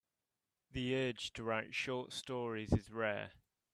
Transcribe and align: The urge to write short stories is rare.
The 0.71 0.95
urge 0.95 1.31
to 1.33 1.43
write 1.43 1.75
short 1.75 2.11
stories 2.11 2.73
is 2.73 2.89
rare. 2.89 3.33